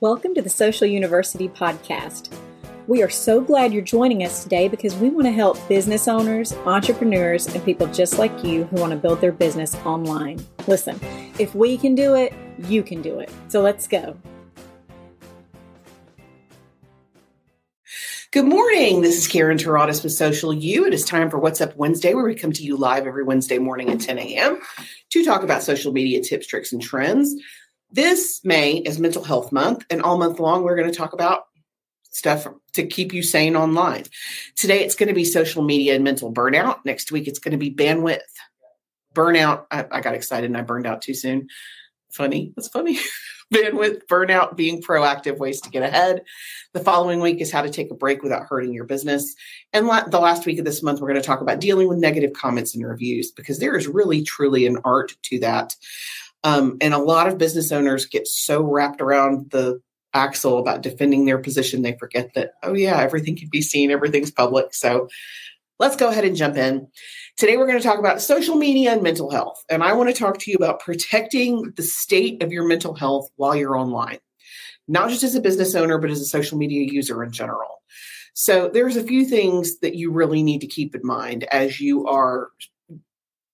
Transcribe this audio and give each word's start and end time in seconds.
Welcome 0.00 0.34
to 0.34 0.42
the 0.42 0.50
Social 0.50 0.86
University 0.86 1.48
Podcast. 1.48 2.30
We 2.86 3.02
are 3.02 3.08
so 3.08 3.40
glad 3.40 3.72
you're 3.72 3.80
joining 3.80 4.24
us 4.24 4.42
today 4.42 4.68
because 4.68 4.94
we 4.96 5.08
want 5.08 5.24
to 5.26 5.32
help 5.32 5.56
business 5.70 6.06
owners, 6.06 6.52
entrepreneurs, 6.66 7.46
and 7.46 7.64
people 7.64 7.86
just 7.86 8.18
like 8.18 8.44
you 8.44 8.64
who 8.64 8.76
want 8.76 8.90
to 8.90 8.98
build 8.98 9.22
their 9.22 9.32
business 9.32 9.74
online. 9.86 10.44
Listen, 10.66 11.00
if 11.38 11.54
we 11.54 11.78
can 11.78 11.94
do 11.94 12.14
it, 12.14 12.34
you 12.68 12.82
can 12.82 13.00
do 13.00 13.20
it. 13.20 13.30
So 13.48 13.62
let's 13.62 13.88
go. 13.88 14.18
Good 18.32 18.44
morning. 18.44 19.00
This 19.00 19.16
is 19.16 19.26
Karen 19.26 19.56
Teradas 19.56 20.02
with 20.02 20.12
Social 20.12 20.52
U. 20.52 20.84
It 20.84 20.92
is 20.92 21.06
time 21.06 21.30
for 21.30 21.38
What's 21.38 21.62
Up 21.62 21.74
Wednesday, 21.74 22.12
where 22.12 22.24
we 22.24 22.34
come 22.34 22.52
to 22.52 22.62
you 22.62 22.76
live 22.76 23.06
every 23.06 23.22
Wednesday 23.22 23.56
morning 23.56 23.88
at 23.88 24.00
10 24.00 24.18
a.m. 24.18 24.60
to 25.08 25.24
talk 25.24 25.42
about 25.42 25.62
social 25.62 25.90
media 25.90 26.22
tips, 26.22 26.46
tricks, 26.46 26.70
and 26.70 26.82
trends. 26.82 27.34
This 27.96 28.44
May 28.44 28.74
is 28.76 29.00
Mental 29.00 29.24
Health 29.24 29.52
Month, 29.52 29.86
and 29.88 30.02
all 30.02 30.18
month 30.18 30.38
long, 30.38 30.62
we're 30.62 30.76
going 30.76 30.90
to 30.90 30.94
talk 30.94 31.14
about 31.14 31.44
stuff 32.10 32.46
to 32.74 32.86
keep 32.86 33.14
you 33.14 33.22
sane 33.22 33.56
online. 33.56 34.04
Today, 34.54 34.84
it's 34.84 34.94
going 34.94 35.08
to 35.08 35.14
be 35.14 35.24
social 35.24 35.62
media 35.62 35.94
and 35.94 36.04
mental 36.04 36.30
burnout. 36.30 36.84
Next 36.84 37.10
week, 37.10 37.26
it's 37.26 37.38
going 37.38 37.52
to 37.52 37.56
be 37.56 37.74
bandwidth 37.74 38.18
burnout. 39.14 39.64
I, 39.70 39.86
I 39.90 40.00
got 40.02 40.14
excited 40.14 40.50
and 40.50 40.58
I 40.58 40.60
burned 40.60 40.86
out 40.86 41.00
too 41.00 41.14
soon. 41.14 41.48
Funny. 42.12 42.52
That's 42.54 42.68
funny. 42.68 42.98
bandwidth, 43.54 44.02
burnout, 44.10 44.56
being 44.56 44.82
proactive, 44.82 45.38
ways 45.38 45.62
to 45.62 45.70
get 45.70 45.82
ahead. 45.82 46.22
The 46.74 46.80
following 46.80 47.20
week 47.20 47.40
is 47.40 47.50
how 47.50 47.62
to 47.62 47.70
take 47.70 47.90
a 47.90 47.94
break 47.94 48.22
without 48.22 48.44
hurting 48.46 48.74
your 48.74 48.84
business. 48.84 49.34
And 49.72 49.86
la- 49.86 50.06
the 50.06 50.20
last 50.20 50.44
week 50.44 50.58
of 50.58 50.66
this 50.66 50.82
month, 50.82 51.00
we're 51.00 51.08
going 51.08 51.22
to 51.22 51.26
talk 51.26 51.40
about 51.40 51.60
dealing 51.60 51.88
with 51.88 51.96
negative 51.96 52.34
comments 52.34 52.74
and 52.74 52.86
reviews 52.86 53.30
because 53.30 53.58
there 53.58 53.74
is 53.74 53.88
really, 53.88 54.22
truly 54.22 54.66
an 54.66 54.76
art 54.84 55.16
to 55.22 55.38
that. 55.40 55.74
Um, 56.46 56.76
and 56.80 56.94
a 56.94 56.98
lot 56.98 57.26
of 57.26 57.38
business 57.38 57.72
owners 57.72 58.06
get 58.06 58.28
so 58.28 58.62
wrapped 58.62 59.00
around 59.00 59.50
the 59.50 59.80
axle 60.14 60.58
about 60.58 60.80
defending 60.80 61.24
their 61.24 61.38
position, 61.38 61.82
they 61.82 61.96
forget 61.98 62.34
that, 62.36 62.52
oh, 62.62 62.72
yeah, 62.72 63.00
everything 63.00 63.36
can 63.36 63.48
be 63.48 63.60
seen, 63.60 63.90
everything's 63.90 64.30
public. 64.30 64.72
So 64.72 65.08
let's 65.80 65.96
go 65.96 66.08
ahead 66.08 66.24
and 66.24 66.36
jump 66.36 66.56
in. 66.56 66.86
Today, 67.36 67.56
we're 67.56 67.66
going 67.66 67.80
to 67.80 67.84
talk 67.84 67.98
about 67.98 68.22
social 68.22 68.54
media 68.54 68.92
and 68.92 69.02
mental 69.02 69.28
health. 69.28 69.60
And 69.68 69.82
I 69.82 69.92
want 69.94 70.08
to 70.08 70.14
talk 70.14 70.38
to 70.38 70.50
you 70.52 70.56
about 70.56 70.78
protecting 70.78 71.72
the 71.76 71.82
state 71.82 72.40
of 72.44 72.52
your 72.52 72.64
mental 72.64 72.94
health 72.94 73.28
while 73.34 73.56
you're 73.56 73.76
online, 73.76 74.18
not 74.86 75.10
just 75.10 75.24
as 75.24 75.34
a 75.34 75.40
business 75.40 75.74
owner, 75.74 75.98
but 75.98 76.12
as 76.12 76.20
a 76.20 76.26
social 76.26 76.58
media 76.58 76.88
user 76.88 77.24
in 77.24 77.32
general. 77.32 77.82
So, 78.34 78.68
there's 78.68 78.96
a 78.96 79.02
few 79.02 79.24
things 79.24 79.80
that 79.80 79.96
you 79.96 80.12
really 80.12 80.44
need 80.44 80.60
to 80.60 80.68
keep 80.68 80.94
in 80.94 81.04
mind 81.04 81.42
as 81.44 81.80
you 81.80 82.06
are 82.06 82.50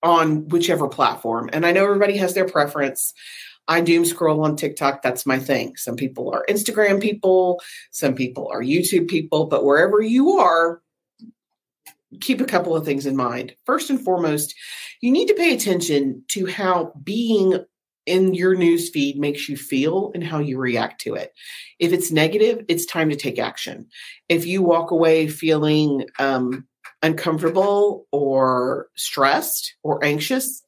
on 0.02 0.48
whichever 0.48 0.88
platform. 0.88 1.48
And 1.52 1.64
I 1.64 1.72
know 1.72 1.84
everybody 1.84 2.16
has 2.16 2.34
their 2.34 2.46
preference. 2.46 3.12
I 3.68 3.80
doom 3.80 4.04
scroll 4.04 4.44
on 4.44 4.56
TikTok. 4.56 5.02
That's 5.02 5.24
my 5.24 5.38
thing. 5.38 5.76
Some 5.76 5.96
people 5.96 6.30
are 6.32 6.44
Instagram 6.48 7.00
people, 7.00 7.60
some 7.90 8.14
people 8.14 8.48
are 8.52 8.62
YouTube 8.62 9.08
people, 9.08 9.46
but 9.46 9.64
wherever 9.64 10.00
you 10.00 10.32
are, 10.32 10.82
keep 12.20 12.40
a 12.40 12.46
couple 12.46 12.76
of 12.76 12.84
things 12.84 13.06
in 13.06 13.16
mind. 13.16 13.54
First 13.64 13.88
and 13.90 14.00
foremost, 14.00 14.54
you 15.00 15.10
need 15.10 15.28
to 15.28 15.34
pay 15.34 15.54
attention 15.54 16.24
to 16.28 16.46
how 16.46 16.92
being 17.02 17.64
in 18.06 18.34
your 18.34 18.56
news 18.56 18.90
feed 18.90 19.18
makes 19.18 19.48
you 19.48 19.56
feel 19.56 20.10
and 20.14 20.24
how 20.24 20.40
you 20.40 20.58
react 20.58 21.00
to 21.02 21.14
it. 21.14 21.32
If 21.78 21.92
it's 21.92 22.10
negative, 22.10 22.64
it's 22.68 22.84
time 22.84 23.10
to 23.10 23.16
take 23.16 23.38
action. 23.38 23.86
If 24.28 24.44
you 24.44 24.62
walk 24.62 24.90
away 24.90 25.28
feeling 25.28 26.06
um, 26.18 26.66
uncomfortable 27.02 28.06
or 28.12 28.88
stressed 28.96 29.74
or 29.82 30.04
anxious, 30.04 30.62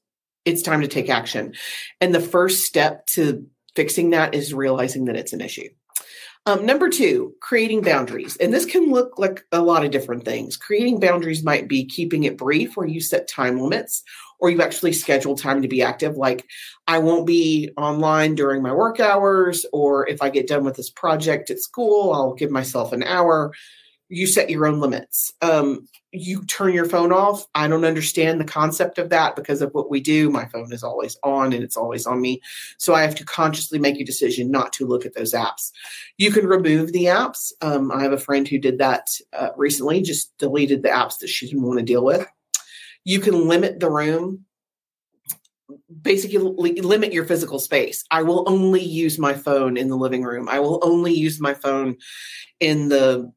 it's 0.45 0.63
time 0.63 0.81
to 0.81 0.89
take 0.89 1.09
action. 1.09 1.55
And 2.01 2.15
the 2.15 2.21
first 2.21 2.65
step 2.65 3.07
to 3.09 3.47
fixing 3.75 4.11
that 4.11 4.35
is 4.35 4.55
realizing 4.55 5.07
that 5.07 5.17
it's 5.17 5.33
an 5.33 5.41
issue. 5.41 5.69
Um, 6.47 6.67
number 6.67 6.91
two, 6.91 7.35
creating 7.41 7.81
boundaries. 7.81 8.37
And 8.37 8.53
this 8.53 8.67
can 8.67 8.91
look 8.91 9.19
like 9.19 9.45
a 9.51 9.63
lot 9.63 9.83
of 9.83 9.91
different 9.91 10.27
things. 10.27 10.59
Creating 10.59 11.01
boundaries 11.01 11.43
might 11.43 11.69
be 11.69 11.87
keeping 11.87 12.25
it 12.25 12.37
brief, 12.37 12.77
where 12.77 12.87
you 12.87 13.01
set 13.01 13.29
time 13.29 13.59
limits, 13.59 14.03
or 14.39 14.51
you 14.51 14.61
actually 14.61 14.93
schedule 14.93 15.37
time 15.37 15.63
to 15.63 15.69
be 15.69 15.83
active. 15.83 16.19
Like, 16.19 16.45
I 16.87 16.99
won't 16.99 17.27
be 17.27 17.71
online 17.79 18.35
during 18.35 18.61
my 18.63 18.75
work 18.75 19.01
hours, 19.01 19.65
or 19.73 20.07
if 20.07 20.21
I 20.21 20.29
get 20.29 20.47
done 20.47 20.65
with 20.65 20.77
this 20.77 20.91
project 20.91 21.49
at 21.49 21.61
school, 21.61 22.13
I'll 22.13 22.35
give 22.35 22.51
myself 22.51 22.93
an 22.93 23.03
hour 23.05 23.55
you 24.15 24.27
set 24.27 24.51
your 24.51 24.67
own 24.67 24.81
limits. 24.81 25.33
Um, 25.43 25.89
you 26.13 26.45
turn 26.45 26.73
your 26.73 26.85
phone 26.85 27.13
off. 27.13 27.47
I 27.55 27.67
don't 27.67 27.85
understand 27.85 28.41
the 28.41 28.45
concept 28.45 28.99
of 28.99 29.11
that 29.11 29.35
because 29.35 29.61
of 29.61 29.73
what 29.73 29.91
we 29.91 30.01
do. 30.01 30.31
My 30.31 30.47
phone 30.47 30.73
is 30.73 30.85
always 30.85 31.17
on 31.25 31.53
and 31.53 31.65
it's 31.65 31.77
always 31.77 32.07
on 32.07 32.21
me. 32.21 32.41
So 32.79 32.95
I 32.95 33.03
have 33.03 33.17
to 33.17 33.25
consciously 33.25 33.79
make 33.79 34.01
a 34.01 34.05
decision 34.05 34.51
not 34.51 34.73
to 34.75 34.87
look 34.87 35.05
at 35.05 35.15
those 35.15 35.33
apps. 35.33 35.73
You 36.17 36.31
can 36.31 36.47
remove 36.47 36.93
the 36.93 37.07
apps. 37.07 37.53
Um, 37.61 37.91
I 37.91 38.03
have 38.03 38.13
a 38.13 38.19
friend 38.19 38.47
who 38.47 38.59
did 38.59 38.79
that 38.79 39.11
uh, 39.33 39.49
recently, 39.57 40.03
just 40.03 40.37
deleted 40.39 40.83
the 40.83 40.91
apps 40.91 41.19
that 41.19 41.29
she 41.29 41.47
didn't 41.49 41.63
want 41.63 41.81
to 41.81 41.85
deal 41.85 42.05
with. 42.05 42.27
You 43.05 43.19
can 43.19 43.49
limit 43.49 43.81
the 43.81 43.91
room 43.91 44.45
basically 46.03 46.39
limit 46.83 47.13
your 47.13 47.25
physical 47.25 47.59
space. 47.59 48.05
I 48.11 48.23
will 48.23 48.45
only 48.47 48.83
use 48.83 49.19
my 49.19 49.33
phone 49.33 49.77
in 49.77 49.89
the 49.89 49.97
living 49.97 50.23
room. 50.23 50.49
I 50.49 50.61
will 50.61 50.79
only 50.83 51.15
use 51.15 51.41
my 51.41 51.55
phone 51.55 51.97
in 52.61 52.89
the 52.89 53.33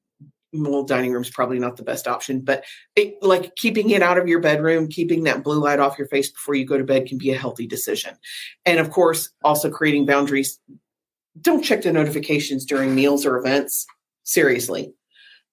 well, 0.54 0.84
dining 0.84 1.12
room 1.12 1.24
is 1.24 1.30
probably 1.30 1.60
not 1.60 1.78
the 1.78 1.84
best 1.84 2.08
option, 2.08 2.42
but 2.42 2.64
it, 2.96 3.22
like 3.22 3.56
keeping 3.56 3.90
it 3.90 4.02
out 4.02 4.18
of 4.18 4.28
your 4.28 4.40
bedroom, 4.40 4.88
keeping 4.88 5.24
that 5.24 5.44
blue 5.44 5.60
light 5.60 5.80
off 5.80 5.98
your 5.98 6.08
face 6.08 6.32
before 6.32 6.56
you 6.56 6.66
go 6.66 6.78
to 6.78 6.84
bed 6.84 7.08
can 7.08 7.18
be 7.18 7.32
a 7.32 7.38
healthy 7.38 7.68
decision. 7.68 8.16
And 8.66 8.80
of 8.80 8.92
course, 8.92 9.30
also 9.44 9.70
creating 9.70 10.06
boundaries. 10.06 10.60
Don't 11.40 11.64
check 11.64 11.82
the 11.82 11.92
notifications 11.92 12.66
during 12.66 12.96
meals 12.96 13.26
or 13.26 13.38
events. 13.38 13.86
Seriously. 14.24 14.94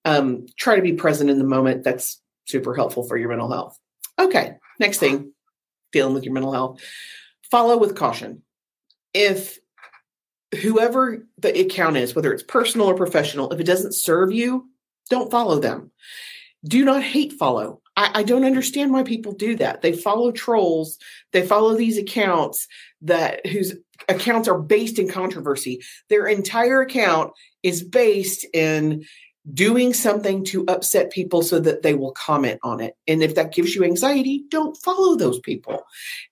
Um, 0.04 0.46
try 0.58 0.76
to 0.76 0.82
be 0.82 0.92
present 0.92 1.30
in 1.30 1.38
the 1.38 1.44
moment. 1.44 1.84
That's 1.84 2.20
super 2.46 2.74
helpful 2.74 3.06
for 3.06 3.16
your 3.16 3.30
mental 3.30 3.50
health. 3.50 3.78
Okay, 4.18 4.54
next 4.78 4.98
thing 4.98 5.32
dealing 5.94 6.12
with 6.12 6.24
your 6.24 6.34
mental 6.34 6.52
health. 6.52 6.82
Follow 7.50 7.78
with 7.78 7.94
caution. 7.94 8.42
If 9.14 9.58
whoever 10.60 11.26
the 11.38 11.58
account 11.60 11.96
is, 11.96 12.14
whether 12.14 12.32
it's 12.32 12.42
personal 12.42 12.88
or 12.88 12.96
professional, 12.96 13.50
if 13.52 13.60
it 13.60 13.64
doesn't 13.64 13.94
serve 13.94 14.32
you, 14.32 14.68
don't 15.10 15.30
follow 15.30 15.58
them. 15.58 15.90
Do 16.64 16.84
not 16.84 17.02
hate 17.02 17.34
follow. 17.34 17.80
I, 17.96 18.10
I, 18.14 18.22
don't 18.22 18.44
understand 18.44 18.92
why 18.92 19.02
people 19.02 19.32
do 19.32 19.54
that. 19.56 19.82
They 19.82 19.92
follow 19.92 20.32
trolls. 20.32 20.98
They 21.32 21.46
follow 21.46 21.76
these 21.76 21.98
accounts 21.98 22.66
that 23.02 23.46
whose 23.46 23.74
accounts 24.08 24.48
are 24.48 24.58
based 24.58 24.98
in 24.98 25.08
controversy. 25.08 25.82
Their 26.08 26.26
entire 26.26 26.80
account 26.80 27.32
is 27.62 27.82
based 27.82 28.46
in 28.52 29.04
doing 29.52 29.92
something 29.92 30.42
to 30.46 30.64
upset 30.66 31.12
people 31.12 31.42
so 31.42 31.60
that 31.60 31.82
they 31.82 31.94
will 31.94 32.12
comment 32.12 32.58
on 32.62 32.80
it. 32.80 32.96
And 33.06 33.22
if 33.22 33.34
that 33.34 33.52
gives 33.52 33.74
you 33.74 33.84
anxiety, 33.84 34.44
don't 34.48 34.76
follow 34.78 35.16
those 35.16 35.38
people. 35.40 35.84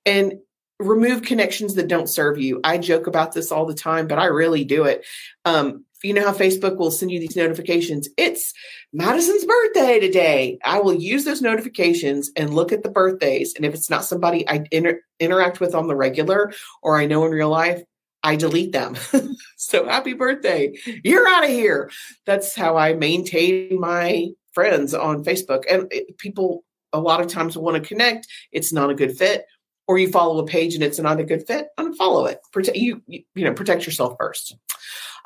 And 0.07 0.35
remove 0.79 1.23
connections 1.23 1.75
that 1.75 1.89
don't 1.89 2.09
serve 2.09 2.39
you. 2.39 2.61
I 2.65 2.79
joke 2.79 3.07
about 3.07 3.33
this 3.33 3.53
all 3.53 3.67
the 3.67 3.75
time, 3.75 4.09
but 4.09 4.19
I 4.19 4.27
really 4.27 4.65
do 4.65 4.85
it. 4.85 5.05
Um, 5.45 5.85
you 6.03 6.15
know 6.15 6.25
how 6.25 6.33
Facebook 6.33 6.77
will 6.77 6.91
send 6.91 7.11
you 7.11 7.21
these 7.21 7.37
notifications. 7.37 8.09
It's 8.17 8.53
Madison's 8.93 9.45
birthday 9.45 10.01
today. 10.01 10.59
I 10.65 10.81
will 10.81 10.95
use 10.95 11.25
those 11.25 11.43
notifications 11.43 12.31
and 12.37 12.55
look 12.55 12.73
at 12.73 12.83
the 12.83 12.91
birthdays. 12.91 13.55
And 13.55 13.65
if 13.65 13.75
it's 13.75 13.91
not 13.91 14.05
somebody 14.05 14.49
I 14.49 14.65
inter- 14.71 15.01
interact 15.21 15.61
with 15.61 15.75
on 15.75 15.87
the 15.87 15.97
regular 15.97 16.53
or 16.83 16.99
I 16.99 17.07
know 17.07 17.25
in 17.25 17.33
real 17.33 17.49
life, 17.49 17.83
I 18.23 18.37
delete 18.37 18.73
them. 18.73 18.97
so 19.57 19.87
happy 19.87 20.13
birthday. 20.13 20.73
You're 21.03 21.27
out 21.27 21.45
of 21.45 21.51
here. 21.51 21.91
That's 22.27 22.55
how 22.55 22.77
I 22.77 22.95
maintain 22.95 23.81
my 23.81 24.29
friends 24.53 24.95
on 24.95 25.25
Facebook. 25.25 25.65
And 25.69 25.93
it, 25.93 26.19
people 26.19 26.65
a 26.93 27.01
lot 27.01 27.21
of 27.21 27.27
times 27.29 27.57
want 27.57 27.83
to 27.83 27.89
connect. 27.89 28.29
It's 28.53 28.73
not 28.73 28.91
a 28.91 28.95
good 28.95 29.17
fit. 29.17 29.47
Or 29.89 29.99
you 29.99 30.11
follow 30.11 30.39
a 30.39 30.47
page 30.47 30.75
and 30.75 30.83
it's 30.83 30.99
not 30.99 31.21
a 31.21 31.25
good 31.25 31.47
fit, 31.47 31.69
unfollow 31.79 32.31
it. 32.31 32.41
Protect 32.53 32.77
you, 32.77 33.03
you, 33.07 33.25
know, 33.35 33.53
protect 33.53 33.85
yourself 33.85 34.17
first. 34.19 34.57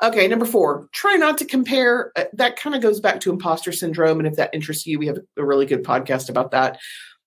Okay, 0.01 0.27
number 0.27 0.45
four, 0.45 0.89
try 0.93 1.15
not 1.15 1.37
to 1.39 1.45
compare. 1.45 2.11
Uh, 2.15 2.25
that 2.33 2.57
kind 2.57 2.75
of 2.75 2.81
goes 2.81 2.99
back 2.99 3.19
to 3.21 3.31
imposter 3.31 3.71
syndrome. 3.71 4.19
And 4.19 4.27
if 4.27 4.35
that 4.35 4.53
interests 4.53 4.85
you, 4.85 4.99
we 4.99 5.07
have 5.07 5.19
a 5.37 5.45
really 5.45 5.65
good 5.65 5.83
podcast 5.83 6.29
about 6.29 6.51
that. 6.51 6.79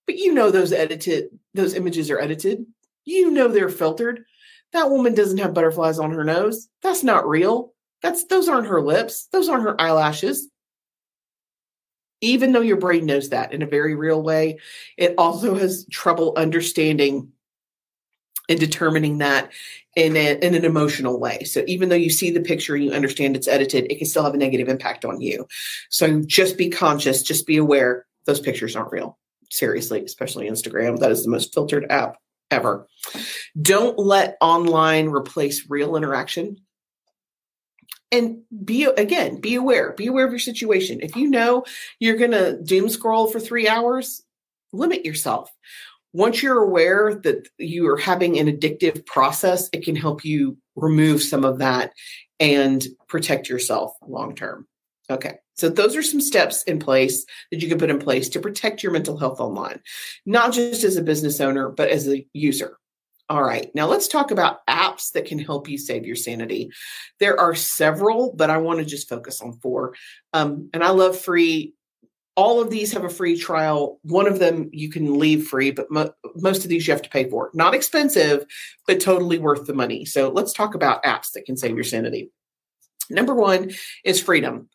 But 0.06 0.16
you 0.16 0.34
know, 0.34 0.50
those 0.50 0.72
edited, 0.72 1.28
those 1.54 1.74
images 1.74 2.10
are 2.10 2.20
edited. 2.20 2.64
You 3.04 3.30
know, 3.30 3.48
they're 3.48 3.68
filtered. 3.68 4.24
That 4.72 4.90
woman 4.90 5.14
doesn't 5.14 5.38
have 5.38 5.54
butterflies 5.54 5.98
on 5.98 6.12
her 6.12 6.24
nose. 6.24 6.68
That's 6.82 7.02
not 7.02 7.28
real. 7.28 7.74
That's 8.02 8.24
those 8.26 8.48
aren't 8.48 8.68
her 8.68 8.80
lips. 8.80 9.28
Those 9.32 9.48
aren't 9.48 9.64
her 9.64 9.80
eyelashes. 9.80 10.48
Even 12.20 12.52
though 12.52 12.60
your 12.60 12.76
brain 12.76 13.06
knows 13.06 13.30
that 13.30 13.52
in 13.52 13.62
a 13.62 13.66
very 13.66 13.94
real 13.94 14.22
way, 14.22 14.58
it 14.96 15.14
also 15.16 15.54
has 15.54 15.86
trouble 15.90 16.34
understanding 16.36 17.32
and 18.48 18.58
determining 18.58 19.18
that 19.18 19.50
in, 19.96 20.16
a, 20.16 20.36
in 20.44 20.54
an 20.54 20.64
emotional 20.64 21.18
way. 21.18 21.44
So 21.44 21.62
even 21.66 21.88
though 21.88 21.94
you 21.94 22.10
see 22.10 22.30
the 22.30 22.40
picture 22.40 22.74
and 22.74 22.84
you 22.84 22.92
understand 22.92 23.36
it's 23.36 23.48
edited, 23.48 23.90
it 23.90 23.98
can 23.98 24.06
still 24.06 24.24
have 24.24 24.34
a 24.34 24.38
negative 24.38 24.68
impact 24.68 25.04
on 25.04 25.20
you. 25.20 25.46
So 25.88 26.20
just 26.22 26.58
be 26.58 26.68
conscious, 26.68 27.22
just 27.22 27.46
be 27.46 27.56
aware 27.56 28.06
those 28.26 28.40
pictures 28.40 28.76
aren't 28.76 28.92
real. 28.92 29.18
Seriously, 29.50 30.04
especially 30.04 30.48
Instagram. 30.48 30.98
That 30.98 31.10
is 31.10 31.24
the 31.24 31.30
most 31.30 31.54
filtered 31.54 31.86
app 31.90 32.16
ever. 32.50 32.86
Don't 33.60 33.98
let 33.98 34.36
online 34.40 35.08
replace 35.08 35.68
real 35.68 35.96
interaction. 35.96 36.56
And 38.12 38.42
be 38.64 38.84
again 38.84 39.40
be 39.40 39.54
aware 39.54 39.92
be 39.92 40.06
aware 40.06 40.26
of 40.26 40.32
your 40.32 40.38
situation. 40.38 41.00
If 41.00 41.16
you 41.16 41.28
know 41.28 41.64
you're 41.98 42.16
going 42.16 42.32
to 42.32 42.60
doom 42.62 42.88
scroll 42.88 43.26
for 43.28 43.40
three 43.40 43.68
hours 43.68 44.22
limit 44.72 45.04
yourself. 45.04 45.50
Once 46.12 46.42
you're 46.42 46.62
aware 46.62 47.14
that 47.14 47.48
you 47.58 47.88
are 47.88 47.96
having 47.96 48.38
an 48.38 48.46
addictive 48.46 49.06
process 49.06 49.68
it 49.72 49.84
can 49.84 49.96
help 49.96 50.24
you 50.24 50.56
remove 50.76 51.22
some 51.22 51.44
of 51.44 51.58
that 51.58 51.92
and 52.40 52.86
protect 53.08 53.48
yourself 53.48 53.92
long 54.06 54.34
term 54.34 54.66
okay 55.10 55.34
so 55.54 55.68
those 55.68 55.94
are 55.94 56.02
some 56.02 56.20
steps 56.20 56.62
in 56.64 56.78
place 56.78 57.24
that 57.50 57.62
you 57.62 57.68
can 57.68 57.78
put 57.78 57.90
in 57.90 57.98
place 57.98 58.28
to 58.30 58.40
protect 58.40 58.82
your 58.82 58.92
mental 58.92 59.18
health 59.18 59.40
online 59.40 59.78
not 60.26 60.52
just 60.52 60.82
as 60.82 60.96
a 60.96 61.02
business 61.02 61.40
owner 61.40 61.68
but 61.68 61.90
as 61.90 62.08
a 62.08 62.26
user 62.32 62.76
all 63.30 63.44
right, 63.44 63.70
now 63.76 63.86
let's 63.86 64.08
talk 64.08 64.32
about 64.32 64.66
apps 64.66 65.12
that 65.12 65.24
can 65.24 65.38
help 65.38 65.68
you 65.68 65.78
save 65.78 66.04
your 66.04 66.16
sanity. 66.16 66.72
There 67.20 67.38
are 67.38 67.54
several, 67.54 68.34
but 68.34 68.50
I 68.50 68.58
want 68.58 68.80
to 68.80 68.84
just 68.84 69.08
focus 69.08 69.40
on 69.40 69.52
four. 69.60 69.94
Um, 70.32 70.68
and 70.74 70.82
I 70.82 70.90
love 70.90 71.16
free. 71.16 71.74
All 72.34 72.60
of 72.60 72.70
these 72.70 72.92
have 72.92 73.04
a 73.04 73.08
free 73.08 73.38
trial. 73.38 74.00
One 74.02 74.26
of 74.26 74.40
them 74.40 74.68
you 74.72 74.90
can 74.90 75.16
leave 75.16 75.46
free, 75.46 75.70
but 75.70 75.88
mo- 75.92 76.12
most 76.34 76.64
of 76.64 76.70
these 76.70 76.88
you 76.88 76.92
have 76.92 77.02
to 77.02 77.10
pay 77.10 77.30
for. 77.30 77.52
Not 77.54 77.72
expensive, 77.72 78.44
but 78.88 79.00
totally 79.00 79.38
worth 79.38 79.64
the 79.64 79.74
money. 79.74 80.04
So 80.04 80.30
let's 80.30 80.52
talk 80.52 80.74
about 80.74 81.04
apps 81.04 81.30
that 81.34 81.44
can 81.44 81.56
save 81.56 81.76
your 81.76 81.84
sanity. 81.84 82.32
Number 83.10 83.34
one 83.34 83.70
is 84.04 84.20
Freedom. 84.20 84.68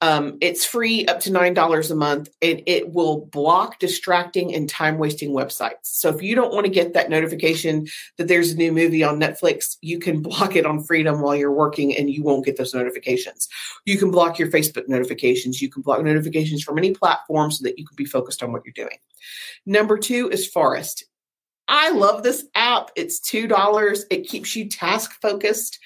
Um, 0.00 0.38
it's 0.40 0.64
free 0.64 1.06
up 1.06 1.18
to 1.20 1.30
$9 1.30 1.90
a 1.90 1.94
month 1.94 2.28
and 2.40 2.62
it 2.66 2.92
will 2.92 3.26
block 3.26 3.80
distracting 3.80 4.54
and 4.54 4.68
time 4.68 4.96
wasting 4.96 5.30
websites. 5.30 5.74
So 5.82 6.08
if 6.08 6.22
you 6.22 6.36
don't 6.36 6.52
want 6.52 6.66
to 6.66 6.72
get 6.72 6.92
that 6.92 7.10
notification 7.10 7.88
that 8.16 8.28
there's 8.28 8.52
a 8.52 8.56
new 8.56 8.70
movie 8.70 9.02
on 9.02 9.18
Netflix, 9.18 9.76
you 9.80 9.98
can 9.98 10.22
block 10.22 10.54
it 10.54 10.66
on 10.66 10.84
Freedom 10.84 11.20
while 11.20 11.34
you're 11.34 11.52
working 11.52 11.96
and 11.96 12.10
you 12.10 12.22
won't 12.22 12.44
get 12.44 12.56
those 12.56 12.74
notifications. 12.74 13.48
You 13.86 13.98
can 13.98 14.10
block 14.10 14.38
your 14.38 14.48
Facebook 14.48 14.88
notifications. 14.88 15.60
You 15.60 15.68
can 15.68 15.82
block 15.82 16.02
notifications 16.02 16.62
from 16.62 16.78
any 16.78 16.92
platform 16.92 17.50
so 17.50 17.64
that 17.64 17.78
you 17.78 17.84
can 17.84 17.96
be 17.96 18.04
focused 18.04 18.42
on 18.42 18.52
what 18.52 18.62
you're 18.64 18.72
doing. 18.72 18.98
Number 19.66 19.98
two 19.98 20.30
is 20.30 20.46
Forest. 20.46 21.04
I 21.68 21.90
love 21.90 22.22
this 22.22 22.44
app. 22.54 22.90
It's 22.96 23.20
$2. 23.20 24.02
It 24.10 24.26
keeps 24.26 24.56
you 24.56 24.68
task 24.68 25.20
focused 25.20 25.78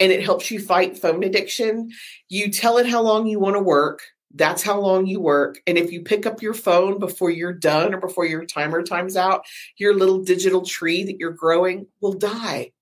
and 0.00 0.12
it 0.12 0.22
helps 0.22 0.50
you 0.50 0.60
fight 0.60 0.98
phone 0.98 1.24
addiction. 1.24 1.90
You 2.28 2.50
tell 2.50 2.78
it 2.78 2.86
how 2.86 3.02
long 3.02 3.26
you 3.26 3.40
want 3.40 3.56
to 3.56 3.62
work. 3.62 4.02
That's 4.32 4.62
how 4.62 4.80
long 4.80 5.06
you 5.06 5.20
work. 5.20 5.60
And 5.66 5.78
if 5.78 5.92
you 5.92 6.02
pick 6.02 6.26
up 6.26 6.42
your 6.42 6.54
phone 6.54 6.98
before 6.98 7.30
you're 7.30 7.52
done 7.52 7.94
or 7.94 8.00
before 8.00 8.26
your 8.26 8.44
timer 8.44 8.82
times 8.82 9.16
out, 9.16 9.44
your 9.76 9.94
little 9.94 10.24
digital 10.24 10.64
tree 10.64 11.04
that 11.04 11.18
you're 11.18 11.30
growing 11.30 11.86
will 12.00 12.14
die. 12.14 12.72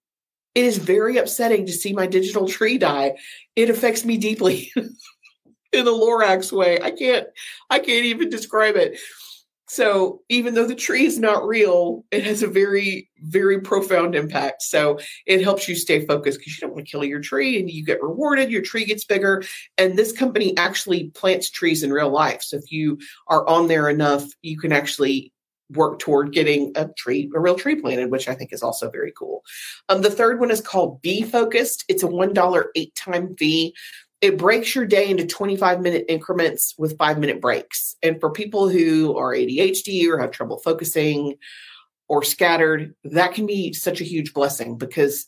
It 0.55 0.65
is 0.65 0.79
very 0.79 1.17
upsetting 1.17 1.67
to 1.67 1.73
see 1.73 1.93
my 1.93 2.07
digital 2.07 2.49
tree 2.49 2.79
die. 2.79 3.17
It 3.57 3.71
affects 3.71 4.05
me 4.05 4.17
deeply 4.19 4.73
in 4.77 5.87
a 5.87 5.91
Lorax 5.91 6.53
way. 6.53 6.81
I 6.81 6.91
can't 6.91 7.27
I 7.71 7.79
can't 7.79 8.07
even 8.07 8.31
describe 8.31 8.77
it. 8.77 8.99
So 9.73 10.21
even 10.29 10.53
though 10.53 10.67
the 10.67 10.75
tree 10.75 11.07
is 11.07 11.19
not 11.19 11.47
real, 11.47 12.05
it 12.11 12.25
has 12.25 12.43
a 12.43 12.47
very, 12.47 13.09
very 13.21 13.59
profound 13.59 14.15
impact. 14.15 14.61
So 14.61 14.99
it 15.25 15.43
helps 15.43 15.67
you 15.67 15.77
stay 15.77 16.05
focused 16.05 16.41
because 16.41 16.55
you 16.55 16.61
don't 16.61 16.75
want 16.75 16.85
to 16.87 16.91
kill 16.91 17.03
your 17.05 17.23
tree 17.23 17.59
and 17.59 17.71
you 17.71 17.83
get 17.83 18.03
rewarded, 18.03 18.51
your 18.51 18.61
tree 18.61 18.85
gets 18.85 19.07
bigger. 19.07 19.43
And 19.79 19.97
this 19.97 20.13
company 20.13 20.55
actually 20.59 21.09
plants 21.15 21.49
trees 21.49 21.83
in 21.83 21.91
real 21.91 22.11
life. 22.11 22.43
So 22.43 22.59
if 22.59 22.71
you 22.71 22.99
are 23.29 23.49
on 23.49 23.67
there 23.67 23.89
enough, 23.89 24.27
you 24.43 24.59
can 24.59 24.73
actually 24.73 25.33
work 25.71 25.99
toward 26.01 26.35
getting 26.35 26.73
a 26.75 26.89
tree, 26.99 27.31
a 27.35 27.41
real 27.41 27.55
tree 27.55 27.77
planted, 27.77 28.11
which 28.11 28.29
I 28.29 28.35
think 28.35 28.53
is 28.53 28.63
also 28.63 28.91
very 28.91 29.15
cool. 29.19 29.43
Um, 29.89 30.03
the 30.03 30.11
third 30.11 30.39
one 30.39 30.51
is 30.51 30.61
called 30.61 31.01
Be 31.01 31.23
Focused. 31.23 31.87
It's 31.89 32.03
a 32.03 32.09
$1 32.09 32.65
eight 32.75 32.95
time 32.95 33.35
fee 33.37 33.75
it 34.23 34.39
breaks 34.39 34.75
your 34.75 34.87
day 34.87 35.11
into 35.11 35.27
25 35.27 35.81
minute 35.81 36.05
increments 36.09 36.75
with 36.79 36.97
five 36.97 37.19
minute 37.19 37.41
breaks. 37.41 37.97
And 38.03 38.21
for 38.21 38.31
people 38.31 38.69
who 38.69 39.17
are 39.19 39.35
ADHD 39.35 40.09
or 40.09 40.19
have 40.19 40.31
trouble 40.31 40.59
focusing 40.59 41.35
or 42.09 42.23
scattered, 42.23 42.95
that 43.05 43.35
can 43.35 43.47
be 43.47 43.73
such 43.73 44.01
a 44.01 44.05
huge 44.05 44.33
blessing 44.33 44.79
because 44.79 45.27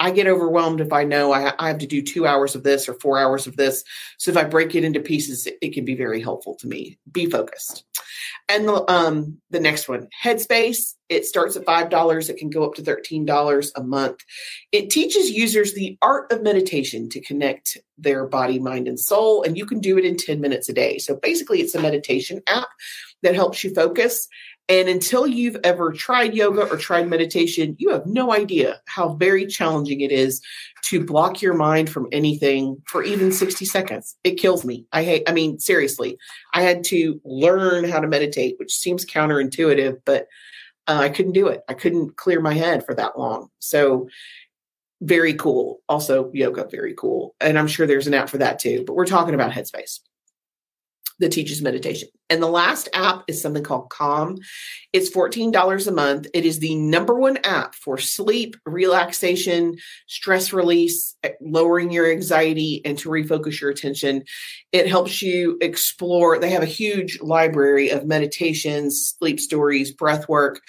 I 0.00 0.10
get 0.10 0.26
overwhelmed 0.26 0.80
if 0.80 0.92
I 0.92 1.04
know 1.04 1.32
I, 1.32 1.52
I, 1.58 1.68
have 1.68 1.78
to 1.78 1.86
do 1.86 2.02
two 2.02 2.26
hours 2.26 2.54
of 2.54 2.62
this 2.62 2.88
or 2.88 2.94
four 2.94 3.18
hours 3.18 3.46
of 3.46 3.56
this. 3.56 3.82
So 4.18 4.30
if 4.30 4.36
I 4.36 4.44
break 4.44 4.74
it 4.74 4.84
into 4.84 5.00
pieces, 5.00 5.46
it, 5.46 5.56
it 5.62 5.72
can 5.72 5.86
be 5.86 5.94
very 5.94 6.20
helpful 6.20 6.54
to 6.56 6.66
me. 6.66 6.98
Be 7.10 7.26
focused. 7.26 7.84
And 8.48 8.68
the, 8.68 8.88
um, 8.90 9.38
the 9.50 9.58
next 9.58 9.88
one, 9.88 10.08
Headspace. 10.22 10.94
It 11.08 11.24
starts 11.24 11.56
at 11.56 11.64
five 11.64 11.88
dollars. 11.88 12.28
It 12.28 12.36
can 12.36 12.50
go 12.50 12.64
up 12.64 12.74
to 12.74 12.82
thirteen 12.82 13.24
dollars 13.24 13.72
a 13.76 13.82
month. 13.82 14.20
It 14.72 14.90
teaches 14.90 15.30
users 15.30 15.74
the 15.74 15.96
art 16.02 16.32
of 16.32 16.42
meditation 16.42 17.08
to 17.10 17.20
connect 17.20 17.76
their 17.96 18.26
body, 18.26 18.58
mind, 18.58 18.88
and 18.88 18.98
soul, 18.98 19.42
and 19.42 19.56
you 19.56 19.66
can 19.66 19.80
do 19.80 19.98
it 19.98 20.04
in 20.04 20.16
ten 20.16 20.40
minutes 20.40 20.68
a 20.68 20.72
day. 20.72 20.98
So 20.98 21.16
basically, 21.16 21.60
it's 21.60 21.74
a 21.74 21.80
meditation 21.80 22.40
app 22.48 22.68
that 23.22 23.34
helps 23.34 23.64
you 23.64 23.74
focus 23.74 24.28
and 24.68 24.88
until 24.88 25.26
you've 25.26 25.58
ever 25.62 25.92
tried 25.92 26.34
yoga 26.34 26.62
or 26.68 26.76
tried 26.76 27.08
meditation, 27.08 27.76
you 27.78 27.90
have 27.90 28.04
no 28.04 28.32
idea 28.32 28.80
how 28.86 29.14
very 29.14 29.46
challenging 29.46 30.00
it 30.00 30.10
is 30.10 30.42
to 30.86 31.04
block 31.04 31.40
your 31.40 31.54
mind 31.54 31.88
from 31.88 32.08
anything 32.10 32.82
for 32.86 33.04
even 33.04 33.30
60 33.30 33.64
seconds. 33.64 34.16
It 34.24 34.38
kills 34.38 34.64
me. 34.64 34.84
I 34.92 35.04
hate, 35.04 35.22
I 35.28 35.32
mean, 35.32 35.60
seriously, 35.60 36.18
I 36.52 36.62
had 36.62 36.82
to 36.84 37.20
learn 37.24 37.84
how 37.88 38.00
to 38.00 38.08
meditate, 38.08 38.56
which 38.58 38.74
seems 38.74 39.04
counterintuitive, 39.04 39.98
but 40.04 40.26
uh, 40.88 40.98
I 41.00 41.10
couldn't 41.10 41.32
do 41.32 41.46
it. 41.46 41.62
I 41.68 41.74
couldn't 41.74 42.16
clear 42.16 42.40
my 42.40 42.54
head 42.54 42.84
for 42.84 42.94
that 42.94 43.18
long. 43.18 43.48
So, 43.60 44.08
very 45.02 45.34
cool. 45.34 45.80
Also, 45.90 46.30
yoga, 46.32 46.66
very 46.70 46.94
cool. 46.94 47.36
And 47.38 47.58
I'm 47.58 47.66
sure 47.66 47.86
there's 47.86 48.06
an 48.06 48.14
app 48.14 48.30
for 48.30 48.38
that 48.38 48.58
too, 48.58 48.82
but 48.86 48.94
we're 48.94 49.04
talking 49.04 49.34
about 49.34 49.52
Headspace 49.52 50.00
that 51.18 51.32
teaches 51.32 51.62
meditation. 51.62 52.08
And 52.28 52.42
the 52.42 52.48
last 52.48 52.88
app 52.92 53.22
is 53.28 53.40
something 53.40 53.62
called 53.62 53.90
Calm. 53.90 54.36
It's 54.92 55.10
$14 55.10 55.86
a 55.86 55.90
month. 55.90 56.26
It 56.34 56.44
is 56.44 56.58
the 56.58 56.74
number 56.74 57.14
one 57.14 57.38
app 57.38 57.74
for 57.74 57.98
sleep, 57.98 58.56
relaxation, 58.66 59.76
stress 60.06 60.52
release, 60.52 61.16
eh, 61.22 61.30
lowering 61.40 61.90
your 61.90 62.10
anxiety, 62.10 62.82
and 62.84 62.98
to 62.98 63.08
refocus 63.08 63.60
your 63.60 63.70
attention. 63.70 64.24
It 64.72 64.88
helps 64.88 65.22
you 65.22 65.56
explore. 65.60 66.38
They 66.38 66.50
have 66.50 66.62
a 66.62 66.66
huge 66.66 67.20
library 67.20 67.90
of 67.90 68.06
meditations, 68.06 69.14
sleep 69.18 69.40
stories, 69.40 69.92
breath 69.92 70.28
work. 70.28 70.60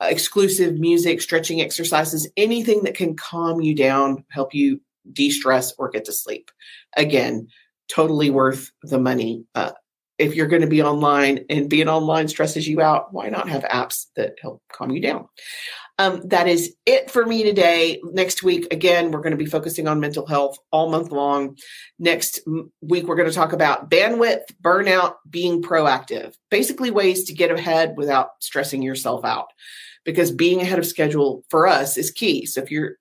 Uh, 0.00 0.06
exclusive 0.06 0.74
music, 0.80 1.22
stretching 1.22 1.60
exercises, 1.60 2.28
anything 2.36 2.82
that 2.82 2.96
can 2.96 3.14
calm 3.14 3.60
you 3.60 3.76
down, 3.76 4.24
help 4.28 4.52
you 4.52 4.80
de 5.12 5.30
stress 5.30 5.72
or 5.78 5.88
get 5.88 6.04
to 6.04 6.12
sleep. 6.12 6.50
Again, 6.96 7.46
totally 7.88 8.30
worth 8.30 8.72
the 8.82 8.98
money. 8.98 9.44
Uh, 9.54 9.72
if 10.18 10.34
you're 10.34 10.48
going 10.48 10.62
to 10.62 10.68
be 10.68 10.82
online 10.82 11.44
and 11.50 11.68
being 11.68 11.88
online 11.88 12.28
stresses 12.28 12.68
you 12.68 12.80
out, 12.80 13.12
why 13.12 13.28
not 13.28 13.48
have 13.48 13.64
apps 13.64 14.06
that 14.16 14.36
help 14.40 14.62
calm 14.72 14.90
you 14.90 15.00
down? 15.00 15.28
Um, 15.98 16.22
that 16.28 16.48
is 16.48 16.74
it 16.86 17.10
for 17.10 17.24
me 17.24 17.44
today. 17.44 18.00
Next 18.02 18.42
week, 18.42 18.72
again, 18.72 19.12
we're 19.12 19.20
going 19.20 19.30
to 19.30 19.36
be 19.36 19.46
focusing 19.46 19.86
on 19.86 20.00
mental 20.00 20.26
health 20.26 20.58
all 20.72 20.90
month 20.90 21.12
long. 21.12 21.56
Next 21.98 22.40
week, 22.82 23.06
we're 23.06 23.14
going 23.14 23.28
to 23.28 23.34
talk 23.34 23.52
about 23.52 23.90
bandwidth, 23.90 24.42
burnout, 24.60 25.14
being 25.30 25.62
proactive, 25.62 26.34
basically 26.50 26.90
ways 26.90 27.24
to 27.24 27.32
get 27.32 27.52
ahead 27.52 27.94
without 27.96 28.30
stressing 28.40 28.82
yourself 28.82 29.24
out. 29.24 29.46
Because 30.04 30.32
being 30.32 30.60
ahead 30.60 30.78
of 30.78 30.86
schedule 30.86 31.44
for 31.48 31.66
us 31.66 31.96
is 31.96 32.10
key. 32.10 32.44
So 32.44 32.60
if 32.60 32.70
you're 32.70 32.96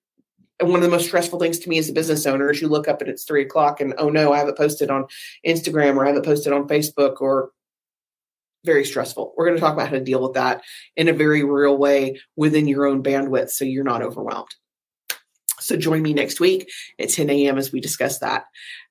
one 0.59 0.75
of 0.75 0.81
the 0.81 0.89
most 0.89 1.07
stressful 1.07 1.39
things 1.39 1.59
to 1.59 1.69
me 1.69 1.77
as 1.77 1.89
a 1.89 1.93
business 1.93 2.25
owner 2.25 2.51
is 2.51 2.61
you 2.61 2.67
look 2.67 2.87
up 2.87 3.01
and 3.01 3.09
it's 3.09 3.23
three 3.23 3.41
o'clock 3.41 3.81
and 3.81 3.93
oh 3.97 4.09
no, 4.09 4.31
I 4.31 4.37
haven't 4.37 4.57
posted 4.57 4.89
on 4.89 5.05
Instagram 5.45 5.95
or 5.95 6.05
I 6.05 6.09
haven't 6.09 6.25
posted 6.25 6.53
on 6.53 6.67
Facebook 6.67 7.21
or 7.21 7.51
very 8.65 8.85
stressful. 8.85 9.33
We're 9.35 9.45
going 9.45 9.57
to 9.57 9.61
talk 9.61 9.73
about 9.73 9.89
how 9.89 9.95
to 9.95 10.03
deal 10.03 10.21
with 10.21 10.33
that 10.33 10.61
in 10.95 11.09
a 11.09 11.13
very 11.13 11.43
real 11.43 11.77
way 11.77 12.19
within 12.35 12.67
your 12.67 12.85
own 12.85 13.03
bandwidth 13.03 13.49
so 13.49 13.65
you're 13.65 13.83
not 13.83 14.01
overwhelmed. 14.01 14.55
So 15.59 15.77
join 15.77 16.01
me 16.01 16.13
next 16.13 16.39
week 16.39 16.69
at 16.99 17.09
10 17.09 17.29
a.m. 17.29 17.57
as 17.57 17.71
we 17.71 17.79
discuss 17.79 18.19
that. 18.19 18.45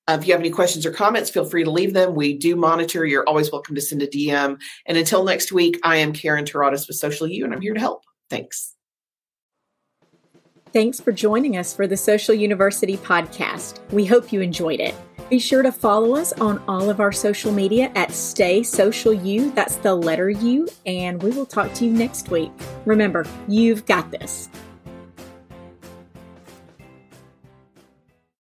Uh, 0.09 0.17
if 0.21 0.27
you 0.27 0.33
have 0.33 0.41
any 0.41 0.51
questions 0.51 0.85
or 0.85 0.91
comments, 0.91 1.31
feel 1.31 1.45
free 1.45 1.65
to 1.65 1.71
leave 1.71 1.93
them. 1.93 2.15
We 2.15 2.37
do 2.37 2.57
monitor. 2.57 3.05
You're 3.05 3.29
always 3.29 3.53
welcome 3.53 3.75
to 3.75 3.81
send 3.81 4.03
a 4.03 4.07
DM. 4.07 4.59
And 4.87 4.99
until 4.99 5.23
next 5.23 5.53
week, 5.53 5.79
I 5.85 5.97
am 5.97 6.13
Karen 6.13 6.45
Teradas 6.45 6.89
with 6.89 6.97
Social 6.97 7.29
U, 7.29 7.45
and 7.45 7.55
I'm 7.55 7.61
here 7.61 7.75
to 7.75 7.81
help. 7.81 8.05
Thanks. 8.29 8.75
Thanks 10.73 10.99
for 10.99 11.13
joining 11.13 11.59
us 11.59 11.75
for 11.75 11.87
the 11.87 11.99
Social 11.99 12.35
University 12.35 12.97
podcast. 12.97 13.81
We 13.91 14.07
hope 14.07 14.33
you 14.33 14.41
enjoyed 14.41 14.81
it. 14.81 14.95
Be 15.29 15.39
sure 15.39 15.63
to 15.63 15.71
follow 15.71 16.17
us 16.17 16.33
on 16.33 16.65
all 16.67 16.89
of 16.89 16.99
our 16.99 17.13
social 17.13 17.53
media 17.53 17.93
at 17.95 18.11
Stay 18.11 18.63
Social 18.63 19.13
U. 19.13 19.51
That's 19.51 19.77
the 19.77 19.95
letter 19.95 20.31
U, 20.31 20.67
and 20.87 21.23
we 21.23 21.31
will 21.33 21.45
talk 21.45 21.75
to 21.75 21.85
you 21.85 21.91
next 21.91 22.31
week. 22.31 22.51
Remember, 22.87 23.27
you've 23.49 23.85
got 23.85 24.11
this. 24.11 24.49